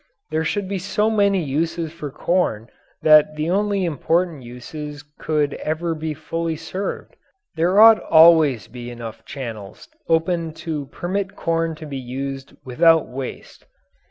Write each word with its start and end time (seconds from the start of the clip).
There 0.31 0.43
should 0.43 0.67
be 0.67 0.79
so 0.79 1.11
many 1.11 1.43
uses 1.43 1.93
for 1.93 2.09
corn 2.09 2.69
that 3.03 3.39
only 3.39 3.81
the 3.81 3.85
important 3.85 4.41
uses 4.41 5.03
could 5.19 5.53
ever 5.53 5.93
be 5.93 6.15
fully 6.15 6.55
served; 6.55 7.15
there 7.53 7.79
ought 7.79 7.99
always 8.01 8.67
be 8.67 8.89
enough 8.89 9.23
channels 9.25 9.87
open 10.09 10.53
to 10.65 10.87
permit 10.87 11.35
corn 11.35 11.75
to 11.75 11.85
be 11.85 11.99
used 11.99 12.55
without 12.65 13.07
waste. 13.09 13.67